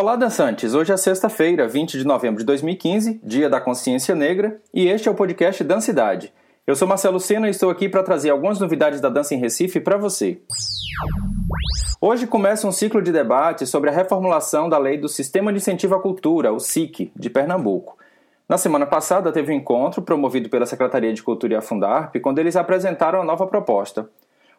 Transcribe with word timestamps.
Olá, 0.00 0.14
dançantes! 0.14 0.74
Hoje 0.74 0.92
é 0.92 0.96
sexta-feira, 0.96 1.66
20 1.66 1.98
de 1.98 2.04
novembro 2.04 2.38
de 2.38 2.46
2015, 2.46 3.20
dia 3.20 3.50
da 3.50 3.60
consciência 3.60 4.14
negra, 4.14 4.60
e 4.72 4.86
este 4.86 5.08
é 5.08 5.10
o 5.10 5.14
podcast 5.14 5.64
Dancidade. 5.64 6.32
Eu 6.64 6.76
sou 6.76 6.86
Marcelo 6.86 7.18
Sena 7.18 7.48
e 7.48 7.50
estou 7.50 7.68
aqui 7.68 7.88
para 7.88 8.04
trazer 8.04 8.30
algumas 8.30 8.60
novidades 8.60 9.00
da 9.00 9.08
dança 9.08 9.34
em 9.34 9.38
Recife 9.38 9.80
para 9.80 9.96
você. 9.96 10.40
Hoje 12.00 12.28
começa 12.28 12.68
um 12.68 12.70
ciclo 12.70 13.02
de 13.02 13.10
debate 13.10 13.66
sobre 13.66 13.90
a 13.90 13.92
reformulação 13.92 14.68
da 14.68 14.78
lei 14.78 14.98
do 14.98 15.08
Sistema 15.08 15.52
de 15.52 15.58
Incentivo 15.58 15.96
à 15.96 16.00
Cultura, 16.00 16.52
o 16.52 16.60
SIC, 16.60 17.10
de 17.16 17.28
Pernambuco. 17.28 17.98
Na 18.48 18.56
semana 18.56 18.86
passada 18.86 19.32
teve 19.32 19.52
um 19.52 19.56
encontro 19.56 20.00
promovido 20.00 20.48
pela 20.48 20.64
Secretaria 20.64 21.12
de 21.12 21.24
Cultura 21.24 21.54
e 21.54 21.56
a 21.56 21.60
Fundarp, 21.60 22.14
quando 22.22 22.38
eles 22.38 22.54
apresentaram 22.54 23.20
a 23.20 23.24
nova 23.24 23.48
proposta. 23.48 24.08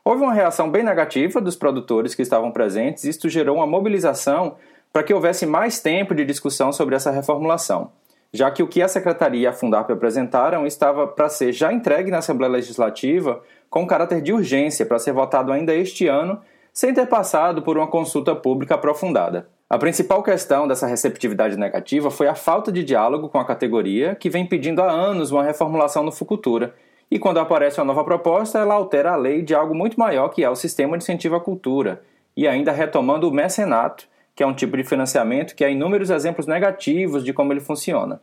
Houve 0.04 0.22
uma 0.22 0.34
reação 0.34 0.70
bem 0.70 0.84
negativa 0.84 1.40
dos 1.40 1.56
produtores 1.56 2.14
que 2.14 2.22
estavam 2.22 2.52
presentes 2.52 3.06
e 3.06 3.10
isto 3.10 3.30
gerou 3.30 3.58
uma 3.58 3.68
mobilização 3.68 4.58
para 4.92 5.04
que 5.04 5.14
houvesse 5.14 5.46
mais 5.46 5.80
tempo 5.80 6.16
de 6.16 6.26
discussão 6.26 6.72
sobre 6.72 6.96
essa 6.96 7.12
reformulação, 7.12 7.92
já 8.34 8.50
que 8.52 8.64
o 8.64 8.68
que 8.68 8.82
a 8.82 8.88
Secretaria 8.88 9.42
e 9.42 9.48
a 9.48 9.54
Fundarp 9.54 9.90
apresentaram 9.92 10.66
estava 10.66 11.08
para 11.08 11.30
ser 11.30 11.52
já 11.52 11.72
entregue 11.72 12.12
na 12.12 12.20
Assembleia 12.20 12.54
Legislativa 12.54 13.42
com 13.70 13.86
caráter 13.86 14.22
de 14.22 14.34
urgência 14.34 14.86
para 14.86 15.00
ser 15.00 15.14
votado 15.14 15.52
ainda 15.52 15.74
este 15.74 16.08
ano, 16.08 16.40
sem 16.74 16.94
ter 16.94 17.08
passado 17.08 17.62
por 17.62 17.78
uma 17.78 17.88
consulta 17.88 18.36
pública 18.36 18.76
aprofundada. 18.76 19.48
A 19.70 19.78
principal 19.78 20.24
questão 20.24 20.68
dessa 20.68 20.88
receptividade 20.88 21.56
negativa 21.56 22.10
foi 22.10 22.28
a 22.28 22.34
falta 22.34 22.72
de 22.72 22.84
diálogo 22.84 23.30
com 23.30 23.38
a 23.38 23.46
categoria, 23.46 24.16
que 24.16 24.30
vem 24.30 24.46
pedindo 24.46 24.82
há 24.82 24.90
anos 24.90 25.32
uma 25.32 25.44
reformulação 25.44 26.04
no 26.04 26.12
Fucultura, 26.12 26.74
e 27.12 27.20
quando 27.20 27.40
aparece 27.40 27.80
uma 27.80 27.86
nova 27.86 28.04
proposta, 28.04 28.60
ela 28.60 28.76
altera 28.76 29.12
a 29.12 29.16
lei 29.16 29.42
de 29.42 29.54
algo 29.54 29.76
muito 29.76 30.00
maior 30.00 30.30
que 30.30 30.44
é 30.44 30.50
o 30.50 30.56
sistema 30.56 30.98
de 30.98 31.04
incentivo 31.04 31.36
à 31.36 31.40
cultura, 31.40 32.02
e 32.36 32.48
ainda 32.48 32.72
retomando 32.72 33.28
o 33.28 33.32
mecenato, 33.32 34.08
que 34.40 34.44
é 34.44 34.48
um 34.48 34.54
tipo 34.54 34.78
de 34.78 34.86
financiamento 34.86 35.54
que 35.54 35.66
há 35.66 35.70
inúmeros 35.70 36.10
exemplos 36.10 36.48
negativos 36.48 37.26
de 37.26 37.34
como 37.34 37.52
ele 37.52 37.60
funciona. 37.60 38.22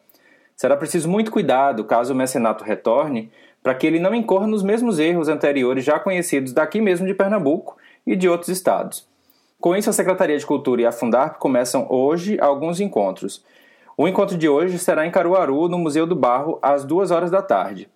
Será 0.56 0.75
preciso 0.75 1.11
muito 1.11 1.31
cuidado 1.31 1.84
caso 1.84 2.14
o 2.14 2.17
mecenato 2.17 2.64
retorne, 2.64 3.31
para 3.62 3.75
que 3.75 3.86
ele 3.86 4.00
não 4.00 4.14
incorra 4.14 4.47
nos 4.47 4.62
mesmos 4.62 4.98
erros 4.98 5.28
anteriores 5.28 5.84
já 5.84 5.98
conhecidos 5.98 6.55
daqui 6.55 6.81
mesmo 6.81 7.06
de 7.06 7.12
Pernambuco 7.12 7.77
e 8.06 8.17
de 8.17 8.31
outros 8.31 8.48
estados. 8.48 9.06
Com 9.61 9.77
isso, 9.77 9.91
a 9.91 9.92
Secretaria 9.92 10.39
de 10.39 10.47
Cultura 10.47 10.81
e 10.81 10.87
a 10.87 10.91
Fundarp 10.91 11.37
começam 11.37 11.87
hoje 11.91 12.39
alguns 12.41 12.81
encontros. 12.81 13.44
O 13.94 14.09
encontro 14.09 14.39
de 14.39 14.48
hoje 14.48 14.78
será 14.78 15.06
em 15.06 15.11
Caruaru, 15.11 15.69
no 15.69 15.77
Museu 15.77 16.06
do 16.06 16.17
Barro, 16.17 16.59
às 16.62 16.83
duas 16.83 17.11
horas 17.11 17.31
da 17.31 17.42
tarde. 17.42 17.91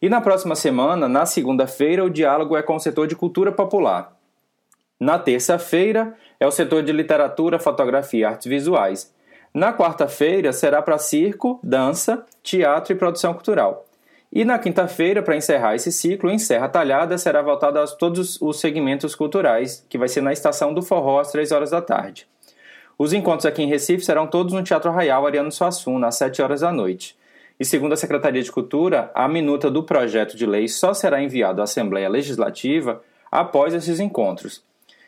E 0.00 0.08
na 0.08 0.20
próxima 0.20 0.54
semana, 0.54 1.08
na 1.08 1.26
segunda-feira, 1.26 2.04
o 2.04 2.10
diálogo 2.10 2.56
é 2.56 2.62
com 2.62 2.76
o 2.76 2.80
setor 2.80 3.08
de 3.08 3.16
cultura 3.16 3.50
popular. 3.50 4.13
Na 5.04 5.18
terça-feira, 5.18 6.14
é 6.40 6.46
o 6.46 6.50
setor 6.50 6.82
de 6.82 6.90
literatura, 6.90 7.58
fotografia 7.58 8.20
e 8.20 8.24
artes 8.24 8.46
visuais. 8.46 9.12
Na 9.52 9.70
quarta-feira 9.70 10.50
será 10.50 10.80
para 10.80 10.96
circo, 10.96 11.60
dança, 11.62 12.24
teatro 12.42 12.94
e 12.94 12.96
produção 12.96 13.34
cultural. 13.34 13.84
E 14.32 14.46
na 14.46 14.58
quinta-feira, 14.58 15.22
para 15.22 15.36
encerrar 15.36 15.74
esse 15.74 15.92
ciclo, 15.92 16.30
em 16.30 16.38
Serra 16.38 16.70
Talhada 16.70 17.18
será 17.18 17.42
voltado 17.42 17.78
a 17.78 17.86
todos 17.86 18.40
os 18.40 18.58
segmentos 18.58 19.14
culturais, 19.14 19.84
que 19.90 19.98
vai 19.98 20.08
ser 20.08 20.22
na 20.22 20.32
estação 20.32 20.72
do 20.72 20.80
Forró 20.80 21.20
às 21.20 21.30
3 21.30 21.52
horas 21.52 21.72
da 21.72 21.82
tarde. 21.82 22.26
Os 22.96 23.12
encontros 23.12 23.44
aqui 23.44 23.62
em 23.62 23.68
Recife 23.68 24.06
serão 24.06 24.26
todos 24.26 24.54
no 24.54 24.62
Teatro 24.62 24.90
Arraial 24.90 25.26
Ariano 25.26 25.52
Suassuna, 25.52 26.06
às 26.06 26.16
7 26.16 26.40
horas 26.40 26.62
da 26.62 26.72
noite. 26.72 27.14
E 27.60 27.64
segundo 27.66 27.92
a 27.92 27.96
Secretaria 27.98 28.42
de 28.42 28.50
Cultura, 28.50 29.10
a 29.14 29.28
minuta 29.28 29.70
do 29.70 29.82
projeto 29.82 30.34
de 30.34 30.46
lei 30.46 30.66
só 30.66 30.94
será 30.94 31.22
enviado 31.22 31.60
à 31.60 31.64
Assembleia 31.64 32.08
Legislativa 32.08 33.02
após 33.30 33.74
esses 33.74 34.00
encontros. 34.00 34.64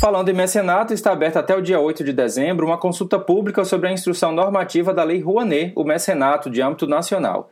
Falando 0.00 0.30
em 0.30 0.32
mecenato, 0.32 0.94
está 0.94 1.12
aberta 1.12 1.40
até 1.40 1.54
o 1.54 1.60
dia 1.60 1.78
8 1.78 2.02
de 2.02 2.14
dezembro 2.14 2.64
uma 2.64 2.78
consulta 2.78 3.18
pública 3.18 3.62
sobre 3.62 3.90
a 3.90 3.92
instrução 3.92 4.32
normativa 4.32 4.94
da 4.94 5.04
Lei 5.04 5.20
Rouanet, 5.20 5.74
o 5.76 5.84
mecenato 5.84 6.48
de 6.48 6.62
âmbito 6.62 6.86
nacional. 6.86 7.50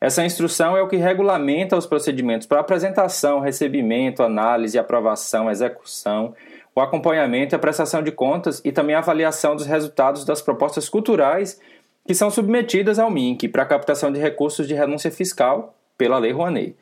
Essa 0.00 0.24
instrução 0.24 0.76
é 0.76 0.82
o 0.82 0.88
que 0.88 0.96
regulamenta 0.96 1.76
os 1.76 1.84
procedimentos 1.84 2.46
para 2.46 2.60
apresentação, 2.60 3.40
recebimento, 3.40 4.22
análise, 4.22 4.78
aprovação, 4.78 5.50
execução, 5.50 6.32
o 6.74 6.80
acompanhamento 6.80 7.54
e 7.54 7.56
a 7.56 7.58
prestação 7.58 8.02
de 8.02 8.12
contas 8.12 8.60
e 8.64 8.72
também 8.72 8.94
a 8.94 8.98
avaliação 8.98 9.56
dos 9.56 9.66
resultados 9.66 10.24
das 10.24 10.40
propostas 10.40 10.88
culturais 10.88 11.60
que 12.06 12.14
são 12.14 12.30
submetidas 12.30 12.98
ao 12.98 13.10
MINC 13.10 13.48
para 13.48 13.62
a 13.62 13.66
captação 13.66 14.10
de 14.12 14.18
recursos 14.18 14.66
de 14.66 14.74
renúncia 14.74 15.10
fiscal 15.10 15.74
pela 15.96 16.18
Lei 16.18 16.32
Rouanet. 16.32 16.74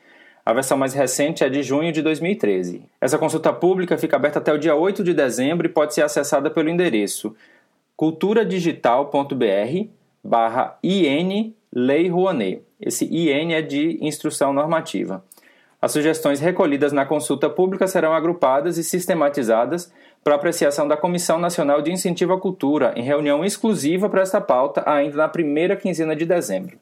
A 0.45 0.53
versão 0.53 0.77
mais 0.77 0.93
recente 0.93 1.43
é 1.43 1.49
de 1.49 1.61
junho 1.61 1.91
de 1.91 2.01
2013. 2.01 2.81
Essa 2.99 3.17
consulta 3.17 3.53
pública 3.53 3.97
fica 3.97 4.15
aberta 4.15 4.39
até 4.39 4.51
o 4.51 4.57
dia 4.57 4.75
8 4.75 5.03
de 5.03 5.13
dezembro 5.13 5.67
e 5.67 5.69
pode 5.69 5.93
ser 5.93 6.01
acessada 6.01 6.49
pelo 6.49 6.69
endereço 6.69 7.35
culturadigital.br 7.95 9.89
barra 10.23 10.79
IN 10.81 11.53
Lei 11.71 12.07
Rouanet. 12.07 12.63
Esse 12.79 13.05
IN 13.05 13.51
é 13.51 13.61
de 13.61 13.99
Instrução 14.01 14.53
Normativa. 14.53 15.23
As 15.81 15.93
sugestões 15.93 16.41
recolhidas 16.41 16.91
na 16.91 17.05
consulta 17.05 17.49
pública 17.49 17.87
serão 17.87 18.13
agrupadas 18.13 18.77
e 18.77 18.83
sistematizadas 18.83 19.91
para 20.21 20.35
apreciação 20.35 20.85
da 20.85 20.97
Comissão 20.97 21.39
Nacional 21.39 21.81
de 21.81 21.89
Incentivo 21.89 22.33
à 22.33 22.39
Cultura, 22.39 22.91
em 22.97 23.01
reunião 23.01 23.45
exclusiva 23.45 24.09
para 24.09 24.21
esta 24.21 24.41
pauta, 24.41 24.83
ainda 24.85 25.15
na 25.15 25.29
primeira 25.29 25.77
quinzena 25.77 26.13
de 26.13 26.25
dezembro. 26.25 26.77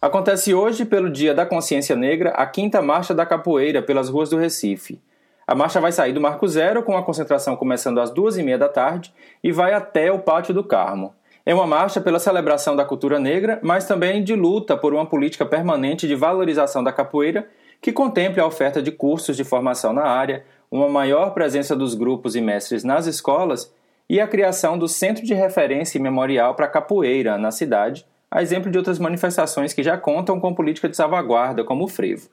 Acontece 0.00 0.52
hoje, 0.52 0.84
pelo 0.84 1.08
Dia 1.08 1.32
da 1.32 1.46
Consciência 1.46 1.96
Negra, 1.96 2.30
a 2.30 2.44
quinta 2.44 2.82
marcha 2.82 3.14
da 3.14 3.24
capoeira 3.24 3.80
pelas 3.80 4.10
ruas 4.10 4.28
do 4.28 4.36
Recife. 4.36 5.00
A 5.46 5.54
marcha 5.54 5.80
vai 5.80 5.90
sair 5.90 6.12
do 6.12 6.20
Marco 6.20 6.46
Zero, 6.46 6.82
com 6.82 6.96
a 6.96 7.02
concentração 7.02 7.56
começando 7.56 7.98
às 7.98 8.10
duas 8.10 8.36
e 8.36 8.42
meia 8.42 8.58
da 8.58 8.68
tarde, 8.68 9.12
e 9.42 9.50
vai 9.50 9.72
até 9.72 10.12
o 10.12 10.18
Pátio 10.18 10.52
do 10.52 10.62
Carmo. 10.62 11.14
É 11.44 11.52
uma 11.52 11.66
marcha 11.66 12.00
pela 12.00 12.20
celebração 12.20 12.76
da 12.76 12.84
cultura 12.84 13.18
negra, 13.18 13.58
mas 13.62 13.84
também 13.84 14.22
de 14.22 14.34
luta 14.34 14.76
por 14.76 14.94
uma 14.94 15.04
política 15.04 15.44
permanente 15.44 16.06
de 16.06 16.14
valorização 16.14 16.84
da 16.84 16.92
capoeira 16.92 17.48
que 17.80 17.92
contemple 17.92 18.40
a 18.40 18.46
oferta 18.46 18.80
de 18.80 18.92
cursos 18.92 19.36
de 19.36 19.42
formação 19.42 19.92
na 19.92 20.04
área, 20.04 20.44
uma 20.70 20.88
maior 20.88 21.34
presença 21.34 21.74
dos 21.74 21.94
grupos 21.94 22.36
e 22.36 22.40
mestres 22.40 22.84
nas 22.84 23.06
escolas 23.06 23.74
e 24.08 24.20
a 24.20 24.28
criação 24.28 24.78
do 24.78 24.86
Centro 24.86 25.24
de 25.24 25.34
Referência 25.34 25.98
e 25.98 26.00
Memorial 26.00 26.54
para 26.54 26.66
a 26.66 26.70
Capoeira 26.70 27.36
na 27.36 27.50
cidade, 27.50 28.06
a 28.30 28.40
exemplo 28.40 28.70
de 28.70 28.78
outras 28.78 29.00
manifestações 29.00 29.72
que 29.72 29.82
já 29.82 29.98
contam 29.98 30.38
com 30.38 30.54
política 30.54 30.88
de 30.88 30.96
salvaguarda, 30.96 31.64
como 31.64 31.84
o 31.84 31.88
frevo. 31.88 32.28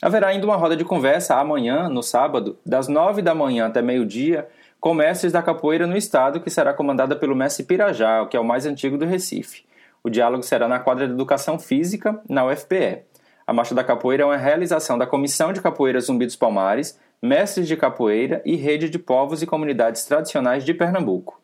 Haverá 0.00 0.28
ainda 0.28 0.46
uma 0.46 0.56
roda 0.56 0.74
de 0.74 0.84
conversa 0.84 1.36
amanhã, 1.36 1.90
no 1.90 2.02
sábado, 2.02 2.58
das 2.64 2.88
nove 2.88 3.20
da 3.20 3.34
manhã 3.34 3.66
até 3.66 3.82
meio-dia, 3.82 4.48
com 4.80 4.94
mestres 4.94 5.32
da 5.32 5.42
capoeira 5.42 5.86
no 5.86 5.96
estado, 5.96 6.40
que 6.40 6.48
será 6.48 6.72
comandada 6.72 7.14
pelo 7.14 7.36
mestre 7.36 7.64
Pirajá, 7.64 8.26
que 8.26 8.36
é 8.36 8.40
o 8.40 8.44
mais 8.44 8.64
antigo 8.64 8.96
do 8.96 9.04
Recife. 9.04 9.64
O 10.02 10.08
diálogo 10.08 10.42
será 10.42 10.66
na 10.66 10.78
quadra 10.78 11.06
de 11.06 11.12
Educação 11.12 11.58
Física, 11.58 12.18
na 12.26 12.46
UFPE. 12.46 13.02
A 13.46 13.52
Marcha 13.52 13.74
da 13.74 13.84
Capoeira 13.84 14.22
é 14.22 14.26
uma 14.26 14.36
realização 14.36 14.96
da 14.96 15.06
Comissão 15.06 15.52
de 15.52 15.60
Capoeira 15.60 16.00
Zumbi 16.00 16.24
dos 16.24 16.36
Palmares, 16.36 16.98
Mestres 17.20 17.68
de 17.68 17.76
Capoeira 17.76 18.40
e 18.46 18.56
Rede 18.56 18.88
de 18.88 18.98
Povos 18.98 19.42
e 19.42 19.46
Comunidades 19.46 20.04
Tradicionais 20.04 20.64
de 20.64 20.72
Pernambuco. 20.72 21.38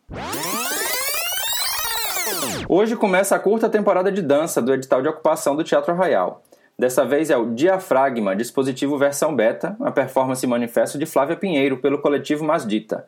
Hoje 2.68 2.96
começa 2.96 3.36
a 3.36 3.38
curta 3.38 3.68
temporada 3.68 4.10
de 4.10 4.22
dança 4.22 4.62
do 4.62 4.72
edital 4.72 5.02
de 5.02 5.08
ocupação 5.08 5.56
do 5.56 5.64
Teatro 5.64 5.92
Arraial. 5.92 6.42
Dessa 6.78 7.04
vez 7.04 7.30
é 7.30 7.36
o 7.36 7.46
Diafragma, 7.46 8.34
dispositivo 8.34 8.96
versão 8.96 9.34
beta, 9.34 9.76
a 9.80 9.90
performance 9.90 10.46
manifesto 10.46 10.98
de 10.98 11.04
Flávia 11.04 11.36
Pinheiro 11.36 11.78
pelo 11.78 11.98
coletivo 11.98 12.44
Masdita. 12.44 13.06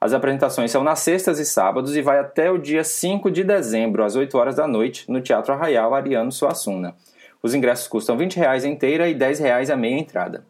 As 0.00 0.12
apresentações 0.12 0.70
são 0.70 0.82
nas 0.82 0.98
sextas 0.98 1.38
e 1.38 1.44
sábados 1.44 1.94
e 1.94 2.02
vai 2.02 2.18
até 2.18 2.50
o 2.50 2.58
dia 2.58 2.82
5 2.82 3.30
de 3.30 3.44
dezembro, 3.44 4.02
às 4.02 4.16
8 4.16 4.36
horas 4.36 4.56
da 4.56 4.66
noite, 4.66 5.08
no 5.10 5.20
Teatro 5.20 5.54
Arraial 5.54 5.94
Ariano 5.94 6.32
Suassuna. 6.32 6.94
Os 7.40 7.54
ingressos 7.54 7.86
custam 7.86 8.16
R$ 8.16 8.24
20 8.24 8.66
inteira 8.66 9.08
e 9.08 9.12
R$ 9.12 9.18
10 9.18 9.70
a 9.70 9.76
meia 9.76 9.98
entrada. 9.98 10.44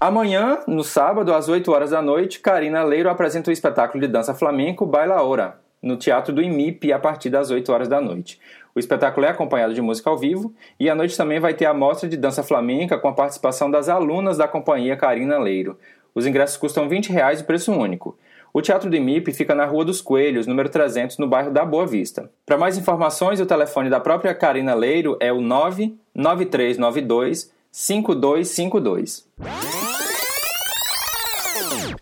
Amanhã, 0.00 0.58
no 0.66 0.82
sábado, 0.82 1.32
às 1.32 1.48
8 1.48 1.70
horas 1.70 1.90
da 1.90 2.02
noite, 2.02 2.40
Karina 2.40 2.82
Leiro 2.82 3.08
apresenta 3.08 3.50
o 3.50 3.52
espetáculo 3.52 4.00
de 4.00 4.08
dança 4.08 4.34
flamenco 4.34 4.84
Baila 4.84 5.22
Ora, 5.22 5.60
no 5.82 5.96
Teatro 5.96 6.34
do 6.34 6.42
IMIP, 6.42 6.92
a 6.92 6.98
partir 6.98 7.30
das 7.30 7.50
8 7.50 7.72
horas 7.72 7.88
da 7.88 8.00
noite. 8.00 8.38
O 8.74 8.78
espetáculo 8.78 9.24
é 9.24 9.30
acompanhado 9.30 9.72
de 9.72 9.80
música 9.80 10.10
ao 10.10 10.18
vivo 10.18 10.52
e 10.80 10.90
à 10.90 10.94
noite 10.94 11.16
também 11.16 11.38
vai 11.38 11.54
ter 11.54 11.66
a 11.66 11.74
mostra 11.74 12.08
de 12.08 12.16
dança 12.16 12.42
flamenca 12.42 12.98
com 12.98 13.06
a 13.08 13.12
participação 13.12 13.70
das 13.70 13.88
alunas 13.88 14.36
da 14.36 14.48
companhia 14.48 14.96
Karina 14.96 15.38
Leiro. 15.38 15.78
Os 16.14 16.26
ingressos 16.26 16.56
custam 16.56 16.88
20 16.88 17.12
reais 17.12 17.38
de 17.38 17.44
preço 17.44 17.70
único. 17.72 18.18
O 18.52 18.60
Teatro 18.62 18.90
do 18.90 18.96
IMIP 18.96 19.32
fica 19.32 19.54
na 19.54 19.64
Rua 19.64 19.84
dos 19.84 20.00
Coelhos, 20.00 20.46
número 20.46 20.68
300, 20.68 21.18
no 21.18 21.26
bairro 21.26 21.50
da 21.50 21.64
Boa 21.64 21.86
Vista. 21.86 22.30
Para 22.46 22.58
mais 22.58 22.78
informações, 22.78 23.40
o 23.40 23.46
telefone 23.46 23.90
da 23.90 23.98
própria 23.98 24.32
Karina 24.34 24.74
Leiro 24.74 25.16
é 25.20 25.32
o 25.32 25.40
99392 25.40 27.52
5252. 27.72 29.83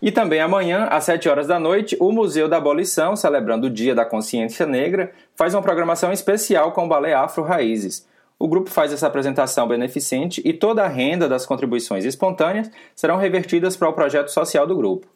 E 0.03 0.11
também 0.11 0.41
amanhã, 0.41 0.89
às 0.91 1.05
7 1.05 1.29
horas 1.29 1.47
da 1.47 1.61
noite, 1.61 1.97
o 2.01 2.11
Museu 2.11 2.49
da 2.49 2.57
Abolição, 2.57 3.15
celebrando 3.15 3.69
o 3.69 3.71
Dia 3.71 3.95
da 3.95 4.05
Consciência 4.05 4.67
Negra, 4.67 5.13
faz 5.37 5.55
uma 5.55 5.63
programação 5.63 6.13
especial 6.13 6.73
com 6.73 6.87
o 6.87 6.89
Balé 6.89 7.15
Afro 7.15 7.45
Raízes. 7.45 8.05
O 8.37 8.49
grupo 8.49 8.69
faz 8.69 8.93
essa 8.93 9.07
apresentação 9.07 9.69
beneficente 9.69 10.43
e 10.45 10.53
toda 10.53 10.83
a 10.83 10.89
renda 10.89 11.29
das 11.29 11.47
contribuições 11.47 12.05
espontâneas 12.05 12.69
serão 12.97 13.17
revertidas 13.17 13.77
para 13.77 13.89
o 13.89 13.93
projeto 13.93 14.31
social 14.31 14.67
do 14.67 14.75
grupo. 14.75 15.07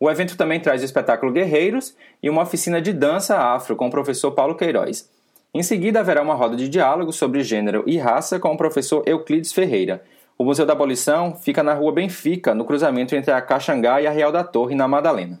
O 0.00 0.10
evento 0.10 0.36
também 0.36 0.58
traz 0.58 0.82
o 0.82 0.84
espetáculo 0.84 1.30
Guerreiros 1.30 1.94
e 2.20 2.28
uma 2.28 2.42
oficina 2.42 2.82
de 2.82 2.92
dança 2.92 3.38
afro 3.38 3.76
com 3.76 3.86
o 3.86 3.90
professor 3.92 4.32
Paulo 4.32 4.56
Queiroz. 4.56 5.08
Em 5.54 5.62
seguida, 5.62 6.00
haverá 6.00 6.20
uma 6.20 6.34
roda 6.34 6.56
de 6.56 6.68
diálogo 6.68 7.12
sobre 7.12 7.44
gênero 7.44 7.84
e 7.86 7.96
raça 7.96 8.40
com 8.40 8.52
o 8.52 8.56
professor 8.56 9.04
Euclides 9.06 9.52
Ferreira. 9.52 10.02
O 10.42 10.44
Museu 10.44 10.66
da 10.66 10.72
Abolição 10.72 11.36
fica 11.36 11.62
na 11.62 11.72
rua 11.72 11.92
Benfica, 11.92 12.52
no 12.52 12.64
cruzamento 12.64 13.14
entre 13.14 13.30
a 13.30 13.40
Caxangá 13.40 14.02
e 14.02 14.08
a 14.08 14.10
Real 14.10 14.32
da 14.32 14.42
Torre, 14.42 14.74
na 14.74 14.88
Madalena. 14.88 15.38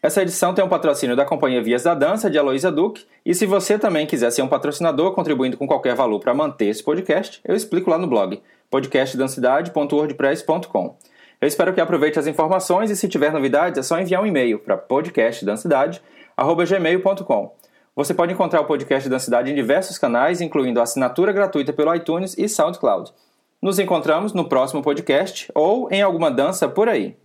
Essa 0.00 0.22
edição 0.22 0.54
tem 0.54 0.64
um 0.64 0.68
patrocínio 0.68 1.16
da 1.16 1.24
Companhia 1.24 1.60
Vias 1.60 1.82
da 1.82 1.92
Dança, 1.92 2.30
de 2.30 2.38
Aloísa 2.38 2.70
Duque, 2.70 3.04
e 3.26 3.34
se 3.34 3.46
você 3.46 3.76
também 3.76 4.06
quiser 4.06 4.30
ser 4.30 4.42
um 4.42 4.48
patrocinador 4.48 5.12
contribuindo 5.12 5.56
com 5.56 5.66
qualquer 5.66 5.96
valor 5.96 6.20
para 6.20 6.32
manter 6.32 6.66
esse 6.66 6.84
podcast, 6.84 7.40
eu 7.44 7.56
explico 7.56 7.90
lá 7.90 7.98
no 7.98 8.06
blog 8.06 8.40
podcastdancidade.wordpress.com. 8.70 10.96
Eu 11.40 11.48
espero 11.48 11.74
que 11.74 11.80
aproveite 11.80 12.20
as 12.20 12.28
informações 12.28 12.92
e 12.92 12.96
se 12.96 13.08
tiver 13.08 13.32
novidades 13.32 13.76
é 13.76 13.82
só 13.82 13.98
enviar 13.98 14.22
um 14.22 14.26
e-mail 14.26 14.60
para 14.60 14.76
podcastdancidade.gmail.com. 14.76 17.61
Você 17.94 18.14
pode 18.14 18.32
encontrar 18.32 18.62
o 18.62 18.64
podcast 18.64 19.06
da 19.08 19.18
cidade 19.18 19.50
em 19.50 19.54
diversos 19.54 19.98
canais, 19.98 20.40
incluindo 20.40 20.80
assinatura 20.80 21.30
gratuita 21.30 21.74
pelo 21.74 21.94
iTunes 21.94 22.34
e 22.38 22.48
SoundCloud. 22.48 23.12
Nos 23.60 23.78
encontramos 23.78 24.32
no 24.32 24.48
próximo 24.48 24.82
podcast 24.82 25.52
ou 25.54 25.88
em 25.90 26.00
alguma 26.00 26.30
dança 26.30 26.66
por 26.66 26.88
aí. 26.88 27.16